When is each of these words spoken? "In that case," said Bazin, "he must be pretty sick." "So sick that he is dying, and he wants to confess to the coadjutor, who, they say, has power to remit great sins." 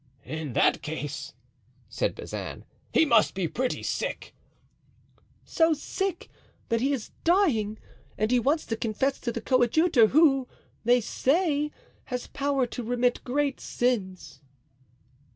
"In 0.25 0.53
that 0.53 0.81
case," 0.81 1.35
said 1.87 2.15
Bazin, 2.15 2.65
"he 2.91 3.05
must 3.05 3.35
be 3.35 3.47
pretty 3.47 3.83
sick." 3.83 4.33
"So 5.45 5.73
sick 5.75 6.27
that 6.69 6.81
he 6.81 6.91
is 6.91 7.11
dying, 7.23 7.77
and 8.17 8.31
he 8.31 8.39
wants 8.39 8.65
to 8.65 8.75
confess 8.75 9.19
to 9.19 9.31
the 9.31 9.41
coadjutor, 9.41 10.07
who, 10.07 10.47
they 10.83 11.01
say, 11.01 11.69
has 12.05 12.25
power 12.25 12.65
to 12.65 12.81
remit 12.81 13.23
great 13.23 13.59
sins." 13.59 14.41